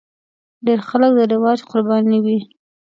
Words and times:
ډېر 0.65 0.79
خلک 0.89 1.11
د 1.15 1.19
رواج 1.33 1.59
قرباني 1.71 2.19
وي. 2.25 2.39